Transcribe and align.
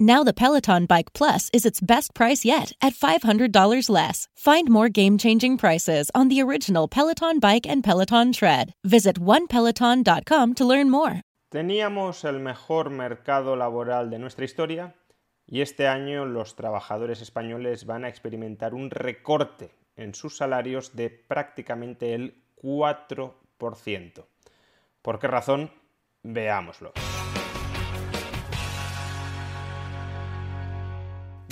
Now 0.00 0.22
the 0.22 0.32
Peloton 0.32 0.86
Bike 0.86 1.12
Plus 1.12 1.50
is 1.52 1.66
its 1.66 1.80
best 1.80 2.14
price 2.14 2.44
yet 2.44 2.72
at 2.80 2.94
$500 2.94 3.90
less. 3.90 4.28
Find 4.36 4.70
more 4.70 4.88
game-changing 4.88 5.58
prices 5.58 6.08
on 6.14 6.28
the 6.28 6.40
original 6.40 6.86
Peloton 6.86 7.40
Bike 7.40 7.66
and 7.66 7.82
Peloton 7.82 8.32
Tread. 8.32 8.74
Visit 8.84 9.18
onepeloton.com 9.18 10.54
to 10.54 10.64
learn 10.64 10.88
more. 10.88 11.22
Teníamos 11.50 12.24
el 12.24 12.38
mejor 12.38 12.90
mercado 12.90 13.56
laboral 13.56 14.08
de 14.08 14.20
nuestra 14.20 14.44
historia 14.44 14.94
y 15.48 15.62
este 15.62 15.88
año 15.88 16.26
los 16.26 16.54
trabajadores 16.54 17.20
españoles 17.20 17.84
van 17.84 18.04
a 18.04 18.08
experimentar 18.08 18.74
un 18.74 18.90
recorte 18.90 19.72
en 19.96 20.14
sus 20.14 20.36
salarios 20.36 20.94
de 20.94 21.10
prácticamente 21.10 22.14
el 22.14 22.44
4%. 22.62 23.32
¿Por 25.02 25.18
qué 25.18 25.26
razón? 25.26 25.72
Veámoslo. 26.22 26.92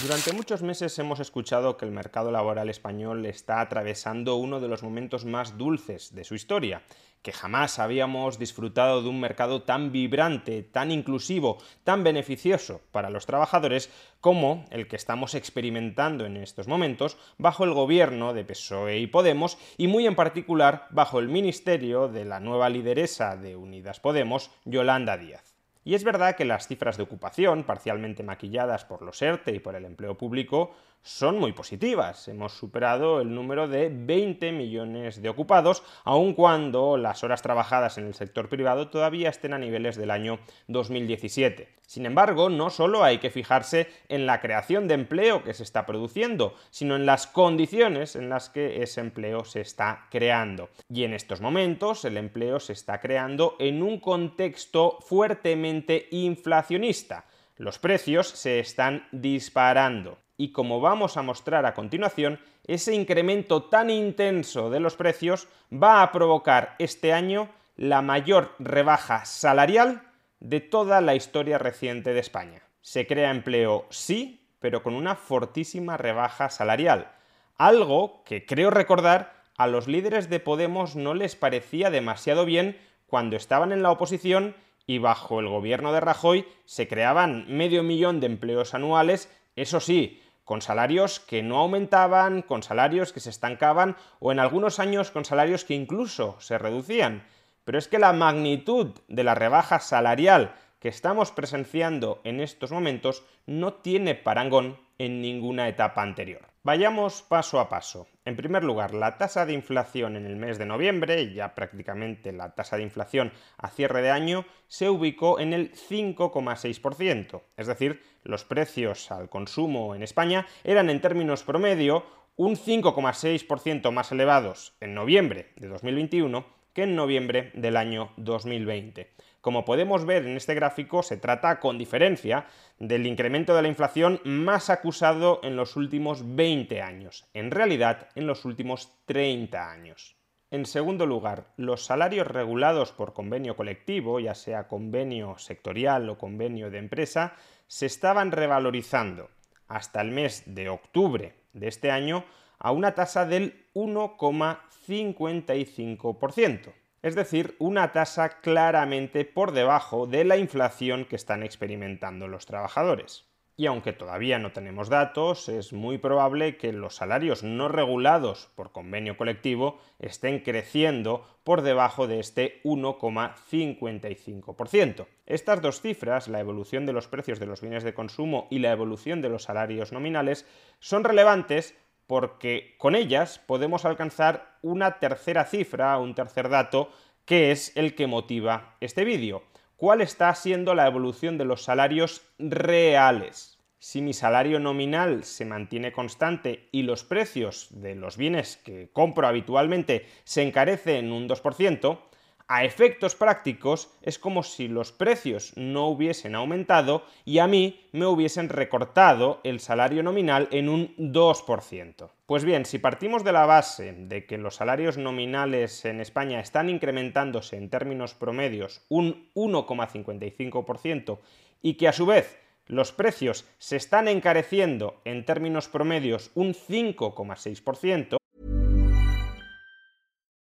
Durante 0.07 0.33
muchos 0.33 0.63
meses 0.63 0.97
hemos 1.01 1.19
escuchado 1.19 1.77
que 1.77 1.85
el 1.85 1.91
mercado 1.91 2.31
laboral 2.31 2.71
español 2.71 3.27
está 3.27 3.61
atravesando 3.61 4.37
uno 4.37 4.61
de 4.61 4.69
los 4.69 4.85
momentos 4.85 5.25
más 5.25 5.59
dulces 5.59 6.15
de 6.15 6.23
su 6.23 6.37
historia, 6.37 6.83
que 7.23 7.33
jamás 7.33 7.81
habíamos 7.81 8.39
disfrutado 8.39 9.03
de 9.03 9.09
un 9.09 9.19
mercado 9.19 9.65
tan 9.65 9.91
vibrante, 9.91 10.63
tan 10.63 10.93
inclusivo, 10.93 11.59
tan 11.83 12.05
beneficioso 12.05 12.83
para 12.93 13.11
los 13.11 13.27
trabajadores 13.27 13.91
como 14.21 14.65
el 14.71 14.87
que 14.87 14.95
estamos 14.95 15.35
experimentando 15.35 16.25
en 16.25 16.37
estos 16.37 16.69
momentos 16.69 17.17
bajo 17.37 17.65
el 17.65 17.73
gobierno 17.73 18.33
de 18.33 18.45
PSOE 18.45 18.99
y 18.99 19.09
Podemos 19.09 19.59
y 19.77 19.89
muy 19.89 20.07
en 20.07 20.15
particular 20.15 20.87
bajo 20.91 21.19
el 21.19 21.27
ministerio 21.27 22.07
de 22.07 22.25
la 22.25 22.39
nueva 22.39 22.69
lideresa 22.69 23.37
de 23.37 23.57
Unidas 23.57 23.99
Podemos, 23.99 24.53
Yolanda 24.65 25.17
Díaz. 25.17 25.56
Y 25.87 25.95
es 25.95 26.03
verdad 26.03 26.35
que 26.35 26.45
las 26.45 26.67
cifras 26.67 26.97
de 26.97 27.05
ocupación, 27.05 27.63
parcialmente 27.63 28.25
maquilladas 28.25 28.85
por 28.85 29.03
los 29.03 29.23
ERTE 29.23 29.55
y 29.55 29.61
por 29.61 29.77
el 29.77 29.85
empleo 29.85 30.19
público, 30.19 30.73
son 31.07 31.39
muy 31.39 31.53
positivas. 31.53 32.27
Hemos 32.27 32.53
superado 32.53 33.21
el 33.21 33.33
número 33.33 33.69
de 33.69 33.91
20 33.95 34.51
millones 34.51 35.23
de 35.23 35.29
ocupados, 35.29 35.85
aun 36.03 36.35
cuando 36.35 36.97
las 36.97 37.23
horas 37.23 37.43
trabajadas 37.43 37.97
en 37.97 38.07
el 38.07 38.15
sector 38.15 38.49
privado 38.49 38.89
todavía 38.89 39.31
estén 39.31 39.55
a 39.55 39.59
niveles 39.59 39.97
del 39.97 40.11
año 40.11 40.41
2017. 40.67 41.69
Sin 41.87 42.07
embargo, 42.07 42.51
no 42.51 42.71
solo 42.71 43.05
hay 43.05 43.19
que 43.19 43.31
fijarse 43.31 43.87
en 44.09 44.27
la 44.27 44.41
creación 44.41 44.89
de 44.89 44.95
empleo 44.95 45.45
que 45.45 45.55
se 45.55 45.63
está 45.63 45.87
produciendo, 45.87 46.55
sino 46.71 46.97
en 46.97 47.07
las 47.07 47.29
condiciones 47.29 48.17
en 48.17 48.29
las 48.29 48.51
que 48.51 48.83
ese 48.83 49.01
empleo 49.01 49.45
se 49.45 49.61
está 49.61 50.09
creando. 50.11 50.71
Y 50.93 51.05
en 51.05 51.15
estos 51.15 51.41
momentos 51.41 52.05
el 52.05 52.17
empleo 52.17 52.59
se 52.59 52.73
está 52.73 53.01
creando 53.01 53.55
en 53.61 53.81
un 53.85 54.01
contexto 54.01 54.99
fuertemente 55.07 56.09
inflacionista. 56.11 57.27
Los 57.59 57.79
precios 57.79 58.27
se 58.27 58.59
están 58.59 59.07
disparando 59.13 60.19
y 60.37 60.53
como 60.53 60.81
vamos 60.81 61.17
a 61.17 61.23
mostrar 61.23 61.67
a 61.67 61.75
continuación, 61.75 62.41
ese 62.67 62.95
incremento 62.95 63.65
tan 63.65 63.91
intenso 63.91 64.71
de 64.71 64.81
los 64.81 64.97
precios 64.97 65.49
va 65.73 66.03
a 66.03 66.13
provocar 66.13 66.75
este 66.79 67.13
año 67.13 67.49
la 67.77 68.03
mayor 68.03 68.55
rebaja 68.59 69.25
salarial 69.25 70.03
de 70.41 70.61
toda 70.61 71.01
la 71.01 71.15
historia 71.15 71.59
reciente 71.59 72.13
de 72.13 72.21
España. 72.21 72.63
Se 72.81 73.07
crea 73.07 73.31
empleo, 73.31 73.87
sí, 73.91 74.49
pero 74.61 74.83
con 74.83 74.95
una 74.95 75.15
fortísima 75.15 75.97
rebaja 75.97 76.51
salarial, 76.51 77.13
algo 77.57 78.23
que 78.25 78.47
creo 78.47 78.71
recordar 78.71 79.43
a 79.57 79.67
los 79.67 79.89
líderes 79.89 80.29
de 80.29 80.41
Podemos 80.41 80.97
no 80.97 81.15
les 81.15 81.37
parecía 81.37 81.91
demasiado 81.91 82.45
bien 82.45 82.79
cuando 83.07 83.37
estaban 83.37 83.73
en 83.73 83.83
la 83.83 83.91
oposición 83.91 84.55
y 84.87 84.99
bajo 84.99 85.41
el 85.41 85.49
gobierno 85.49 85.93
de 85.93 86.01
Rajoy 86.01 86.47
se 86.65 86.87
creaban 86.87 87.47
medio 87.49 87.83
millón 87.83 88.21
de 88.21 88.27
empleos 88.27 88.75
anuales, 88.75 89.33
eso 89.57 89.81
sí, 89.81 90.23
con 90.47 90.63
salarios 90.63 91.19
que 91.19 91.43
no 91.43 91.59
aumentaban, 91.59 92.41
con 92.41 92.63
salarios 92.63 93.13
que 93.13 93.19
se 93.19 93.31
estancaban 93.31 93.97
o 94.21 94.31
en 94.31 94.39
algunos 94.39 94.79
años 94.79 95.11
con 95.11 95.25
salarios 95.25 95.65
que 95.65 95.75
incluso 95.75 96.41
se 96.41 96.57
reducían. 96.57 97.27
Pero 97.65 97.79
es 97.79 97.89
que 97.89 97.99
la 97.99 98.13
magnitud 98.13 98.93
de 99.09 99.25
la 99.25 99.35
rebaja 99.35 99.81
salarial 99.81 100.55
que 100.79 100.89
estamos 100.89 101.33
presenciando 101.33 102.21
en 102.23 102.39
estos 102.39 102.71
momentos 102.71 103.25
no 103.45 103.75
tiene 103.75 104.15
parangón 104.15 104.79
en 104.99 105.21
ninguna 105.21 105.69
etapa 105.69 106.03
anterior. 106.03 106.47
Vayamos 106.67 107.23
paso 107.23 107.61
a 107.61 107.69
paso. 107.69 108.09
En 108.25 108.35
primer 108.35 108.65
lugar, 108.65 108.93
la 108.93 109.19
tasa 109.19 109.47
de 109.47 109.53
inflación 109.53 110.17
en 110.17 110.27
el 110.27 110.35
mes 110.35 110.59
de 110.59 110.67
noviembre, 110.67 111.33
ya 111.33 111.55
prácticamente 111.55 112.33
la 112.33 112.57
tasa 112.57 112.77
de 112.77 112.83
inflación 112.83 113.31
a 113.57 113.69
cierre 113.69 114.03
de 114.03 114.11
año, 114.11 114.45
se 114.67 114.91
ubicó 114.91 115.39
en 115.39 115.53
el 115.53 115.71
5,6%. 115.71 117.43
Es 117.57 117.69
decir, 117.69 118.03
los 118.25 118.43
precios 118.43 119.13
al 119.13 119.29
consumo 119.29 119.95
en 119.95 120.03
España 120.03 120.49
eran 120.65 120.91
en 120.91 121.01
términos 121.01 121.45
promedio 121.45 122.05
un 122.35 122.57
5,6% 122.57 123.93
más 123.93 124.11
elevados 124.11 124.75
en 124.81 124.93
noviembre 124.93 125.53
de 125.55 125.69
2021 125.69 126.47
que 126.73 126.83
en 126.83 126.97
noviembre 126.97 127.53
del 127.55 127.77
año 127.77 128.11
2020. 128.17 129.13
Como 129.47 129.65
podemos 129.65 130.05
ver 130.05 130.27
en 130.27 130.37
este 130.37 130.57
gráfico, 130.57 131.05
se 131.05 131.19
trata 131.19 131.61
con 131.61 131.79
diferencia 131.79 132.47
del 132.81 133.07
incremento 133.07 133.55
de 133.55 133.63
la 133.63 133.69
inflación 133.69 134.21
más 134.25 134.71
acusado 134.71 135.39
en 135.45 135.55
los 135.55 135.77
últimos 135.77 136.35
20 136.35 136.83
años, 136.83 137.29
en 137.33 137.53
realidad 137.53 138.09
en 138.17 138.27
los 138.27 138.45
últimos 138.45 138.91
30 139.05 139.71
años. 139.71 140.17
En 140.51 140.67
segundo 140.67 141.07
lugar, 141.07 141.53
los 141.57 141.85
salarios 141.85 142.27
regulados 142.27 142.91
por 142.91 143.13
convenio 143.13 143.55
colectivo, 143.55 144.19
ya 144.19 144.35
sea 144.35 144.67
convenio 144.67 145.39
sectorial 145.39 146.11
o 146.11 146.19
convenio 146.19 146.73
de 146.73 146.79
empresa, 146.79 147.37
se 147.69 147.87
estaban 147.87 148.33
revalorizando 148.33 149.31
hasta 149.69 150.01
el 150.01 150.11
mes 150.11 150.43
de 150.47 150.71
octubre 150.71 151.35
de 151.53 151.69
este 151.69 151.93
año 151.93 152.25
a 152.59 152.73
una 152.73 152.97
tasa 152.97 153.25
del 153.25 153.65
1,55%. 153.75 156.73
Es 157.03 157.15
decir, 157.15 157.57
una 157.59 157.93
tasa 157.93 158.41
claramente 158.41 159.25
por 159.25 159.53
debajo 159.53 160.07
de 160.07 160.25
la 160.25 160.37
inflación 160.37 161.05
que 161.05 161.17
están 161.17 161.43
experimentando 161.43 162.29
los 162.29 162.47
trabajadores. 162.47 163.27
Y 163.59 163.65
aunque 163.67 163.95
todavía 163.95 164.39
no 164.39 164.53
tenemos 164.53 164.91
datos, 164.91 165.49
es 165.49 165.73
muy 165.73 165.97
probable 165.97 166.59
que 166.59 166.75
los 166.75 166.97
salarios 166.97 167.43
no 167.43 167.69
regulados 167.69 168.51
por 168.55 168.71
convenio 168.71 169.17
colectivo 169.17 169.79
estén 169.99 170.41
creciendo 170.41 171.25
por 171.43 171.63
debajo 171.63 172.07
de 172.07 172.21
este 172.21 172.61
1,55%. 172.65 175.07
Estas 175.25 175.63
dos 175.63 175.81
cifras, 175.81 176.29
la 176.29 176.41
evolución 176.41 176.85
de 176.85 176.93
los 176.93 177.09
precios 177.09 177.41
de 177.41 177.47
los 177.47 177.63
bienes 177.63 177.83
de 177.83 177.95
consumo 177.95 178.47
y 178.51 178.59
la 178.59 178.73
evolución 178.73 179.23
de 179.23 179.31
los 179.31 179.45
salarios 179.45 179.91
nominales, 179.91 180.45
son 180.79 181.05
relevantes 181.05 181.75
porque 182.07 182.75
con 182.79 182.95
ellas 182.95 183.39
podemos 183.39 183.85
alcanzar 183.85 184.59
una 184.63 184.99
tercera 184.99 185.45
cifra, 185.45 185.99
un 185.99 186.15
tercer 186.15 186.49
dato, 186.49 186.91
que 187.25 187.51
es 187.51 187.77
el 187.77 187.95
que 187.95 188.07
motiva 188.07 188.77
este 188.81 189.05
vídeo 189.05 189.43
cuál 189.77 190.01
está 190.01 190.35
siendo 190.35 190.75
la 190.75 190.87
evolución 190.87 191.39
de 191.39 191.45
los 191.45 191.63
salarios 191.63 192.23
reales. 192.39 193.59
Si 193.79 194.01
mi 194.01 194.15
salario 194.15 194.59
nominal 194.59 195.23
se 195.25 195.45
mantiene 195.45 195.93
constante 195.93 196.69
y 196.73 196.83
los 196.83 197.05
precios 197.05 197.69
de 197.71 197.95
los 197.95 198.17
bienes 198.17 198.57
que 198.57 198.91
compro 198.93 199.29
habitualmente 199.29 200.07
se 200.25 200.43
encarecen 200.43 201.13
un 201.13 201.29
2%, 201.29 202.01
a 202.49 202.65
efectos 202.65 203.15
prácticos 203.15 203.91
es 204.03 204.19
como 204.19 204.43
si 204.43 204.69
los 204.69 204.93
precios 204.93 205.53
no 205.57 205.89
hubiesen 205.89 206.35
aumentado 206.35 207.05
y 207.25 207.39
a 207.39 207.47
mí 207.47 207.89
me 207.93 208.07
hubiesen 208.07 208.49
recortado 208.49 209.41
el 209.43 209.61
salario 209.61 210.03
nominal 210.03 210.49
en 210.53 210.69
un 210.69 210.95
2%. 210.97 212.11
Pues 212.27 212.45
bien, 212.45 212.65
si 212.65 212.79
partimos 212.79 213.25
de 213.25 213.33
la 213.33 213.47
base 213.47 213.93
de 213.93 214.27
que 214.27 214.39
los 214.39 214.57
salarios 214.57 214.97
nominales 214.99 215.85
en 215.85 216.01
España 216.01 216.41
están 216.41 216.71
incrementándose 216.71 217.57
en 217.57 217.71
términos 217.71 218.15
promedios 218.15 218.85
un 218.89 219.31
1,55% 219.35 221.19
y 221.63 221.75
que 221.75 221.89
a 221.89 221.93
su 221.93 222.07
vez 222.07 222.39
los 222.67 222.93
precios 222.93 223.49
se 223.59 223.77
están 223.77 224.09
encareciendo 224.09 225.01
en 225.05 225.25
términos 225.25 225.69
promedios 225.69 226.31
un 226.35 226.53
5,6%, 226.53 228.17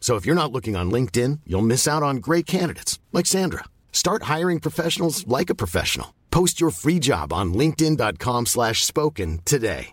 So 0.00 0.16
if 0.16 0.24
you're 0.24 0.42
not 0.42 0.52
looking 0.52 0.74
on 0.74 0.90
LinkedIn, 0.90 1.40
you'll 1.44 1.60
miss 1.60 1.86
out 1.86 2.02
on 2.02 2.24
great 2.28 2.46
candidates 2.46 2.98
like 3.12 3.26
Sandra. 3.26 3.64
Start 3.92 4.22
hiring 4.22 4.60
professionals 4.60 5.28
like 5.28 5.50
a 5.50 5.54
professional. 5.54 6.14
Post 6.30 6.62
your 6.62 6.70
free 6.70 6.98
job 6.98 7.30
on 7.30 7.52
linkedin.com/spoken 7.52 9.40
today. 9.44 9.88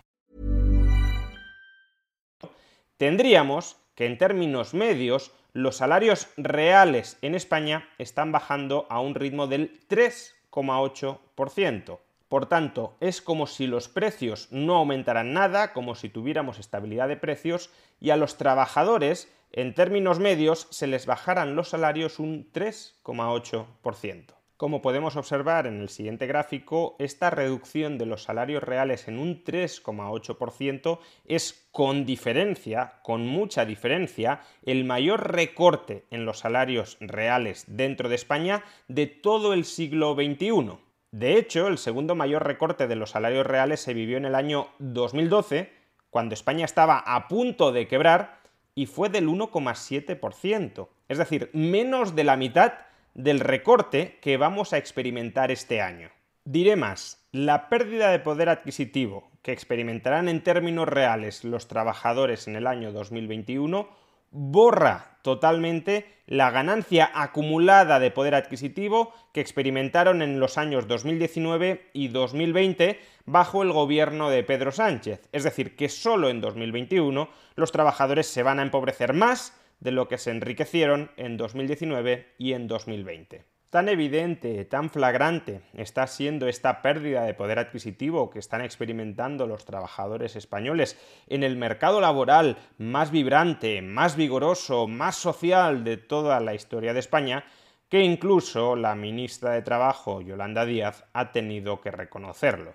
tendríamos 2.96 3.76
que 3.94 4.06
en 4.06 4.18
términos 4.18 4.74
medios 4.74 5.30
los 5.52 5.76
salarios 5.76 6.26
reales 6.36 7.18
en 7.22 7.34
España 7.34 7.88
están 7.98 8.32
bajando 8.32 8.86
a 8.90 9.00
un 9.00 9.14
ritmo 9.14 9.46
del 9.46 9.80
3,8%. 9.88 12.00
Por 12.28 12.46
tanto, 12.46 12.96
es 13.00 13.22
como 13.22 13.46
si 13.46 13.68
los 13.68 13.88
precios 13.88 14.48
no 14.50 14.74
aumentaran 14.76 15.32
nada, 15.32 15.72
como 15.72 15.94
si 15.94 16.08
tuviéramos 16.08 16.58
estabilidad 16.58 17.06
de 17.08 17.16
precios, 17.16 17.70
y 18.00 18.10
a 18.10 18.16
los 18.16 18.36
trabajadores, 18.36 19.32
en 19.52 19.74
términos 19.74 20.18
medios, 20.18 20.68
se 20.70 20.86
les 20.86 21.06
bajaran 21.06 21.56
los 21.56 21.68
salarios 21.68 22.18
un 22.18 22.52
3,8%. 22.52 24.36
Como 24.56 24.80
podemos 24.80 25.16
observar 25.16 25.66
en 25.66 25.82
el 25.82 25.90
siguiente 25.90 26.26
gráfico, 26.26 26.96
esta 26.98 27.28
reducción 27.28 27.98
de 27.98 28.06
los 28.06 28.22
salarios 28.22 28.62
reales 28.62 29.06
en 29.06 29.18
un 29.18 29.44
3,8% 29.44 30.98
es 31.26 31.68
con 31.72 32.06
diferencia, 32.06 32.94
con 33.02 33.26
mucha 33.26 33.66
diferencia, 33.66 34.40
el 34.64 34.86
mayor 34.86 35.30
recorte 35.32 36.06
en 36.10 36.24
los 36.24 36.38
salarios 36.38 36.96
reales 37.00 37.66
dentro 37.68 38.08
de 38.08 38.14
España 38.14 38.64
de 38.88 39.06
todo 39.06 39.52
el 39.52 39.66
siglo 39.66 40.14
XXI. 40.14 40.78
De 41.10 41.36
hecho, 41.36 41.68
el 41.68 41.76
segundo 41.76 42.14
mayor 42.14 42.46
recorte 42.46 42.86
de 42.86 42.96
los 42.96 43.10
salarios 43.10 43.46
reales 43.46 43.80
se 43.80 43.92
vivió 43.92 44.16
en 44.16 44.24
el 44.24 44.34
año 44.34 44.68
2012, 44.78 45.70
cuando 46.08 46.32
España 46.32 46.64
estaba 46.64 46.98
a 46.98 47.28
punto 47.28 47.72
de 47.72 47.88
quebrar, 47.88 48.40
y 48.76 48.86
fue 48.86 49.08
del 49.08 49.26
1,7%. 49.26 50.88
Es 51.08 51.18
decir, 51.18 51.50
menos 51.52 52.14
de 52.14 52.22
la 52.22 52.36
mitad 52.36 52.74
del 53.14 53.40
recorte 53.40 54.18
que 54.20 54.36
vamos 54.36 54.72
a 54.72 54.78
experimentar 54.78 55.50
este 55.50 55.80
año. 55.80 56.10
Diré 56.44 56.76
más, 56.76 57.26
la 57.32 57.68
pérdida 57.68 58.10
de 58.10 58.20
poder 58.20 58.50
adquisitivo 58.50 59.32
que 59.42 59.52
experimentarán 59.52 60.28
en 60.28 60.44
términos 60.44 60.86
reales 60.86 61.42
los 61.42 61.66
trabajadores 61.66 62.46
en 62.46 62.54
el 62.54 62.66
año 62.66 62.92
2021 62.92 63.88
borra 64.30 65.15
totalmente 65.26 66.06
la 66.28 66.52
ganancia 66.52 67.10
acumulada 67.12 67.98
de 67.98 68.12
poder 68.12 68.36
adquisitivo 68.36 69.12
que 69.32 69.40
experimentaron 69.40 70.22
en 70.22 70.38
los 70.38 70.56
años 70.56 70.86
2019 70.86 71.90
y 71.92 72.06
2020 72.06 73.00
bajo 73.24 73.64
el 73.64 73.72
gobierno 73.72 74.30
de 74.30 74.44
Pedro 74.44 74.70
Sánchez. 74.70 75.28
Es 75.32 75.42
decir, 75.42 75.74
que 75.74 75.88
solo 75.88 76.30
en 76.30 76.40
2021 76.40 77.28
los 77.56 77.72
trabajadores 77.72 78.28
se 78.28 78.44
van 78.44 78.60
a 78.60 78.62
empobrecer 78.62 79.14
más 79.14 79.52
de 79.80 79.90
lo 79.90 80.06
que 80.06 80.16
se 80.16 80.30
enriquecieron 80.30 81.10
en 81.16 81.36
2019 81.36 82.34
y 82.38 82.52
en 82.52 82.68
2020. 82.68 83.55
Tan 83.70 83.88
evidente, 83.88 84.64
tan 84.64 84.90
flagrante 84.90 85.60
está 85.74 86.06
siendo 86.06 86.46
esta 86.46 86.82
pérdida 86.82 87.24
de 87.24 87.34
poder 87.34 87.58
adquisitivo 87.58 88.30
que 88.30 88.38
están 88.38 88.60
experimentando 88.60 89.48
los 89.48 89.64
trabajadores 89.64 90.36
españoles 90.36 90.96
en 91.26 91.42
el 91.42 91.56
mercado 91.56 92.00
laboral 92.00 92.58
más 92.78 93.10
vibrante, 93.10 93.82
más 93.82 94.14
vigoroso, 94.14 94.86
más 94.86 95.16
social 95.16 95.82
de 95.82 95.96
toda 95.96 96.38
la 96.38 96.54
historia 96.54 96.94
de 96.94 97.00
España, 97.00 97.44
que 97.88 98.02
incluso 98.02 98.76
la 98.76 98.94
ministra 98.94 99.50
de 99.50 99.62
Trabajo, 99.62 100.20
Yolanda 100.20 100.64
Díaz, 100.64 101.04
ha 101.12 101.32
tenido 101.32 101.80
que 101.80 101.90
reconocerlo. 101.90 102.74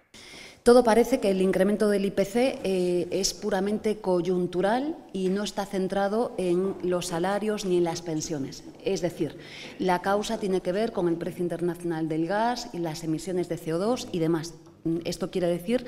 Todo 0.64 0.84
parece 0.84 1.20
que 1.20 1.32
el 1.32 1.42
incremento 1.42 1.90
del 1.90 2.06
IPC 2.06 2.36
eh, 2.36 3.08
es 3.10 3.34
puramente 3.34 3.98
coyuntural 3.98 4.96
y 5.12 5.30
no 5.30 5.44
está 5.44 5.66
centrado 5.66 6.36
en 6.38 6.76
los 6.84 7.08
salarios 7.08 7.66
ni 7.66 7.78
en 7.78 7.84
las 7.84 8.04
pensiones. 8.04 8.64
Es 8.86 9.02
decir, 9.02 9.38
la 9.80 10.04
causa 10.04 10.38
tiene 10.38 10.62
que 10.62 10.72
ver 10.72 10.92
con 10.92 11.08
el 11.08 11.16
precio 11.16 11.42
internacional 11.42 12.08
del 12.08 12.28
gas 12.28 12.70
y 12.74 12.78
las 12.78 13.04
emisiones 13.04 13.50
de 13.50 13.58
CO2 13.58 14.10
y 14.12 14.20
demás. 14.20 14.54
Esto 15.04 15.32
quiere 15.32 15.48
decir 15.48 15.84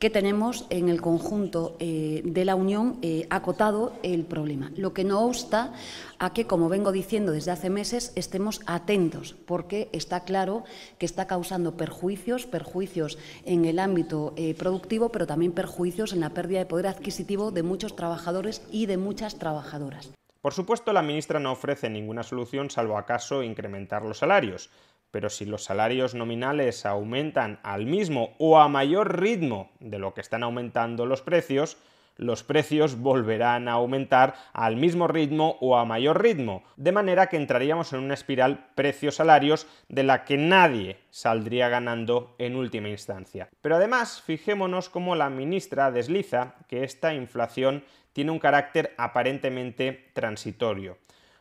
que 0.00 0.08
tenemos 0.08 0.64
en 0.70 0.88
el 0.88 1.02
conjunto 1.02 1.76
eh, 1.78 2.22
de 2.24 2.46
la 2.46 2.54
Unión 2.54 2.98
eh, 3.02 3.26
acotado 3.28 3.92
el 4.02 4.24
problema. 4.24 4.72
Lo 4.74 4.94
que 4.94 5.04
no 5.04 5.20
obsta 5.20 5.74
a 6.18 6.32
que, 6.32 6.46
como 6.46 6.70
vengo 6.70 6.90
diciendo 6.90 7.32
desde 7.32 7.50
hace 7.50 7.68
meses, 7.68 8.12
estemos 8.16 8.62
atentos, 8.64 9.36
porque 9.44 9.90
está 9.92 10.24
claro 10.24 10.64
que 10.96 11.04
está 11.04 11.26
causando 11.26 11.76
perjuicios, 11.76 12.46
perjuicios 12.46 13.18
en 13.44 13.66
el 13.66 13.78
ámbito 13.78 14.32
eh, 14.36 14.54
productivo, 14.54 15.10
pero 15.10 15.26
también 15.26 15.52
perjuicios 15.52 16.14
en 16.14 16.20
la 16.20 16.30
pérdida 16.30 16.60
de 16.60 16.66
poder 16.66 16.86
adquisitivo 16.86 17.50
de 17.50 17.62
muchos 17.62 17.94
trabajadores 17.94 18.62
y 18.72 18.86
de 18.86 18.96
muchas 18.96 19.38
trabajadoras. 19.38 20.10
Por 20.40 20.54
supuesto, 20.54 20.94
la 20.94 21.02
ministra 21.02 21.38
no 21.38 21.52
ofrece 21.52 21.90
ninguna 21.90 22.22
solución 22.22 22.70
salvo 22.70 22.96
acaso 22.96 23.42
incrementar 23.42 24.02
los 24.02 24.16
salarios, 24.16 24.70
pero 25.10 25.30
si 25.30 25.44
los 25.44 25.64
salarios 25.64 26.14
nominales 26.14 26.86
aumentan 26.86 27.58
al 27.62 27.86
mismo 27.86 28.34
o 28.38 28.58
a 28.58 28.68
mayor 28.68 29.20
ritmo 29.20 29.70
de 29.80 29.98
lo 29.98 30.14
que 30.14 30.20
están 30.20 30.42
aumentando 30.42 31.06
los 31.06 31.22
precios, 31.22 31.76
los 32.20 32.42
precios 32.42 32.98
volverán 32.98 33.66
a 33.66 33.72
aumentar 33.72 34.34
al 34.52 34.76
mismo 34.76 35.08
ritmo 35.08 35.56
o 35.60 35.78
a 35.78 35.86
mayor 35.86 36.22
ritmo, 36.22 36.62
de 36.76 36.92
manera 36.92 37.28
que 37.28 37.38
entraríamos 37.38 37.94
en 37.94 38.00
una 38.00 38.12
espiral 38.12 38.66
precios-salarios 38.74 39.66
de 39.88 40.02
la 40.02 40.24
que 40.24 40.36
nadie 40.36 40.98
saldría 41.08 41.70
ganando 41.70 42.34
en 42.38 42.56
última 42.56 42.90
instancia. 42.90 43.48
Pero 43.62 43.76
además, 43.76 44.20
fijémonos 44.20 44.90
cómo 44.90 45.16
la 45.16 45.30
ministra 45.30 45.90
desliza 45.90 46.56
que 46.68 46.84
esta 46.84 47.14
inflación 47.14 47.84
tiene 48.12 48.32
un 48.32 48.38
carácter 48.38 48.92
aparentemente 48.98 50.10
transitorio. 50.12 50.98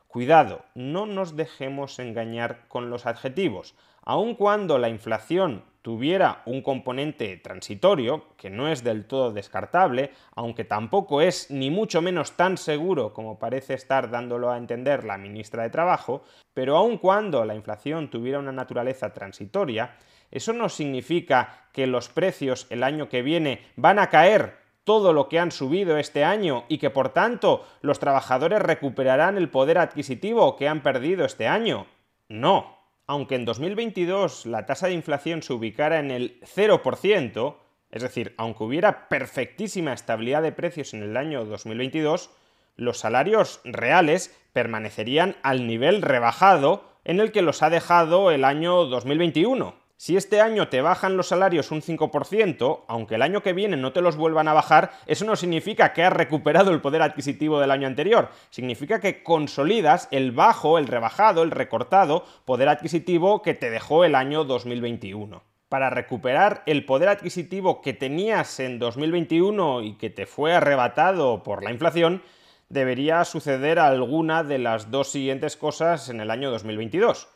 Cuidado, 0.09 0.65
no 0.73 1.05
nos 1.05 1.35
dejemos 1.35 1.99
engañar 1.99 2.67
con 2.67 2.89
los 2.89 3.05
adjetivos. 3.05 3.75
Aun 4.01 4.33
cuando 4.33 4.79
la 4.79 4.89
inflación 4.89 5.63
tuviera 5.83 6.41
un 6.47 6.63
componente 6.63 7.37
transitorio, 7.37 8.25
que 8.35 8.49
no 8.49 8.69
es 8.69 8.83
del 8.83 9.05
todo 9.05 9.31
descartable, 9.31 10.09
aunque 10.33 10.63
tampoco 10.63 11.21
es 11.21 11.51
ni 11.51 11.69
mucho 11.69 12.01
menos 12.01 12.31
tan 12.31 12.57
seguro 12.57 13.13
como 13.13 13.37
parece 13.37 13.75
estar 13.75 14.09
dándolo 14.09 14.49
a 14.49 14.57
entender 14.57 15.03
la 15.03 15.19
ministra 15.19 15.61
de 15.61 15.69
Trabajo, 15.69 16.23
pero 16.55 16.75
aun 16.75 16.97
cuando 16.97 17.45
la 17.45 17.53
inflación 17.53 18.09
tuviera 18.09 18.39
una 18.39 18.51
naturaleza 18.51 19.13
transitoria, 19.13 19.95
eso 20.31 20.53
no 20.53 20.69
significa 20.69 21.67
que 21.71 21.85
los 21.85 22.09
precios 22.09 22.65
el 22.71 22.81
año 22.81 23.09
que 23.09 23.21
viene 23.21 23.61
van 23.75 23.99
a 23.99 24.09
caer 24.09 24.57
todo 24.83 25.13
lo 25.13 25.29
que 25.29 25.39
han 25.39 25.51
subido 25.51 25.97
este 25.97 26.23
año 26.23 26.65
y 26.67 26.77
que 26.77 26.89
por 26.89 27.09
tanto 27.09 27.65
los 27.81 27.99
trabajadores 27.99 28.61
recuperarán 28.61 29.37
el 29.37 29.49
poder 29.49 29.77
adquisitivo 29.77 30.55
que 30.55 30.67
han 30.67 30.81
perdido 30.81 31.25
este 31.25 31.47
año. 31.47 31.87
No. 32.27 32.77
Aunque 33.05 33.35
en 33.35 33.45
2022 33.45 34.45
la 34.45 34.65
tasa 34.65 34.87
de 34.87 34.93
inflación 34.93 35.41
se 35.41 35.53
ubicara 35.53 35.99
en 35.99 36.11
el 36.11 36.39
0%, 36.41 37.55
es 37.91 38.03
decir, 38.03 38.35
aunque 38.37 38.63
hubiera 38.63 39.09
perfectísima 39.09 39.93
estabilidad 39.93 40.43
de 40.43 40.51
precios 40.51 40.93
en 40.93 41.01
el 41.01 41.17
año 41.17 41.45
2022, 41.45 42.29
los 42.75 42.99
salarios 42.99 43.61
reales 43.63 44.37
permanecerían 44.53 45.35
al 45.41 45.67
nivel 45.67 46.01
rebajado 46.01 46.83
en 47.03 47.19
el 47.19 47.31
que 47.31 47.41
los 47.41 47.63
ha 47.63 47.69
dejado 47.69 48.31
el 48.31 48.43
año 48.43 48.85
2021. 48.85 49.78
Si 50.01 50.15
este 50.15 50.39
año 50.39 50.69
te 50.69 50.79
bajan 50.79 51.17
los 51.17 51.27
salarios 51.27 51.71
un 51.71 51.81
5%, 51.81 52.85
aunque 52.87 53.15
el 53.15 53.21
año 53.21 53.43
que 53.43 53.51
viene 53.51 53.75
no 53.75 53.91
te 53.91 53.99
los 53.99 54.15
vuelvan 54.15 54.47
a 54.47 54.53
bajar, 54.53 54.91
eso 55.07 55.25
no 55.25 55.35
significa 55.35 55.91
que 55.91 56.05
has 56.05 56.13
recuperado 56.13 56.71
el 56.71 56.79
poder 56.79 57.01
adquisitivo 57.01 57.59
del 57.59 57.69
año 57.69 57.85
anterior. 57.85 58.29
Significa 58.49 59.01
que 59.01 59.23
consolidas 59.23 60.07
el 60.11 60.31
bajo, 60.31 60.77
el 60.77 60.87
rebajado, 60.87 61.43
el 61.43 61.51
recortado 61.51 62.23
poder 62.45 62.69
adquisitivo 62.69 63.41
que 63.41 63.55
te 63.55 63.69
dejó 63.69 64.05
el 64.05 64.15
año 64.15 64.45
2021 64.45 65.43
para 65.67 65.89
recuperar 65.89 66.63
el 66.65 66.85
poder 66.85 67.09
adquisitivo 67.09 67.81
que 67.81 67.91
tenías 67.91 68.61
en 68.61 68.79
2021 68.79 69.81
y 69.81 69.97
que 69.97 70.09
te 70.09 70.25
fue 70.25 70.53
arrebatado 70.53 71.43
por 71.43 71.61
la 71.61 71.71
inflación, 71.71 72.23
debería 72.69 73.25
suceder 73.25 73.79
alguna 73.79 74.45
de 74.45 74.59
las 74.59 74.91
dos 74.91 75.09
siguientes 75.09 75.57
cosas 75.57 76.07
en 76.07 76.21
el 76.21 76.31
año 76.31 76.51
2022 76.51 77.27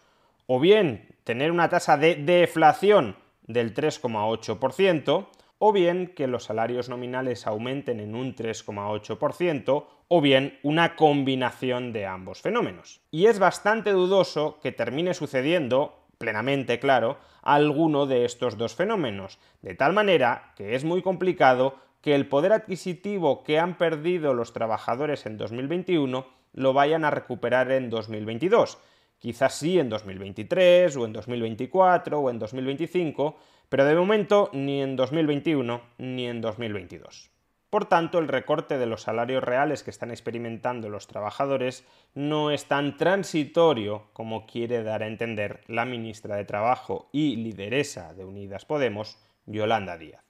o 0.48 0.60
bien 0.60 1.08
tener 1.24 1.52
una 1.52 1.70
tasa 1.70 1.98
de 1.98 2.16
deflación 2.16 3.16
del 3.48 3.74
3,8%, 3.74 5.28
o 5.60 5.72
bien 5.72 6.08
que 6.14 6.28
los 6.28 6.44
salarios 6.44 6.90
nominales 6.90 7.48
aumenten 7.48 8.00
en 8.00 8.16
un 8.16 8.36
3,8%, 8.36 9.86
o 10.10 10.22
bien 10.22 10.60
una 10.62 10.96
combinación 10.96 11.94
de 11.94 12.06
ambos 12.06 12.42
fenómenos. 12.42 13.02
Y 13.12 13.28
es 13.28 13.40
bastante 13.40 13.92
dudoso 13.92 14.60
que 14.62 14.72
termine 14.72 15.14
sucediendo, 15.14 16.06
plenamente 16.18 16.80
claro, 16.80 17.18
alguno 17.42 18.06
de 18.06 18.26
estos 18.26 18.58
dos 18.58 18.76
fenómenos, 18.76 19.40
de 19.62 19.76
tal 19.76 19.94
manera 19.94 20.54
que 20.56 20.76
es 20.76 20.84
muy 20.84 21.02
complicado 21.02 21.76
que 22.02 22.16
el 22.16 22.28
poder 22.28 22.52
adquisitivo 22.52 23.44
que 23.44 23.60
han 23.60 23.78
perdido 23.78 24.34
los 24.34 24.52
trabajadores 24.52 25.26
en 25.26 25.38
2021 25.38 26.28
lo 26.54 26.74
vayan 26.74 27.06
a 27.06 27.10
recuperar 27.10 27.72
en 27.72 27.90
2022 27.90 28.78
quizás 29.24 29.56
sí 29.56 29.80
en 29.80 29.88
2023 29.88 30.98
o 30.98 31.06
en 31.06 31.14
2024 31.14 32.20
o 32.20 32.30
en 32.30 32.40
2025, 32.40 33.38
pero 33.70 33.86
de 33.86 33.96
momento 33.96 34.50
ni 34.52 34.82
en 34.82 34.98
2021 34.98 35.82
ni 35.98 36.28
en 36.28 36.42
2022. 36.42 37.32
Por 37.70 37.86
tanto, 37.86 38.20
el 38.20 38.28
recorte 38.28 38.78
de 38.78 38.86
los 38.86 39.04
salarios 39.04 39.42
reales 39.42 39.82
que 39.82 39.92
están 39.92 40.12
experimentando 40.12 40.90
los 40.90 41.08
trabajadores 41.08 41.88
no 42.14 42.52
es 42.52 42.66
tan 42.66 42.98
transitorio 42.98 44.10
como 44.12 44.46
quiere 44.46 44.84
dar 44.84 45.04
a 45.04 45.08
entender 45.08 45.62
la 45.68 45.86
ministra 45.86 46.36
de 46.36 46.44
Trabajo 46.44 47.08
y 47.14 47.38
lideresa 47.38 48.14
de 48.14 48.26
Unidas 48.26 48.66
Podemos, 48.66 49.18
Yolanda 49.46 49.98
Díaz. 49.98 50.26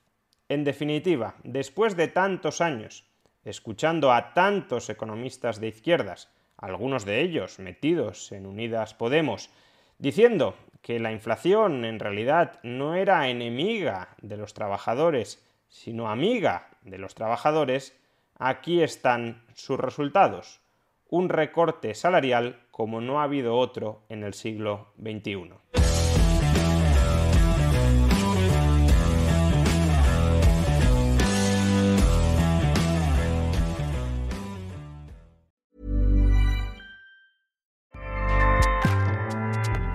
En 0.50 0.63
definitiva, 0.63 1.33
después 1.43 1.97
de 1.97 2.09
tantos 2.09 2.62
años, 2.62 3.07
escuchando 3.43 4.12
a 4.13 4.35
tantos 4.35 4.88
economistas 4.91 5.59
de 5.59 5.69
izquierdas 5.69 6.29
algunos 6.63 7.03
de 7.03 7.22
ellos 7.22 7.60
metidos 7.60 8.32
en 8.32 8.46
Unidas 8.46 8.93
Podemos, 8.93 9.50
diciendo 9.98 10.55
que 10.82 10.98
la 10.98 11.12
inflación 11.12 11.84
en 11.84 12.00
realidad 12.00 12.60
no 12.63 12.96
era 12.96 13.27
enemiga 13.27 14.15
de 14.22 14.38
los 14.38 14.53
trabajadores, 14.53 15.46
sino 15.67 16.10
amiga 16.10 16.70
de 16.82 16.98
los 16.98 17.15
trabajadores, 17.15 18.00
aquí 18.39 18.82
están 18.82 19.43
sus 19.53 19.77
resultados. 19.77 20.62
Un 21.10 21.27
recorte 21.27 21.93
salarial 21.96 22.62
como 22.72 23.01
no 23.01 23.20
ha 23.20 23.24
habido 23.24 23.58
otro 23.58 24.03
en 24.08 24.24
el 24.24 24.34
siglo 24.34 24.93
XXI. 25.01 25.83